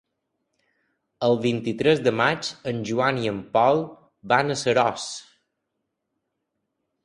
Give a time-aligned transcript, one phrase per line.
[1.27, 3.85] El vint-i-tres de maig en Joan i en Pol
[4.35, 5.09] van a Seròs.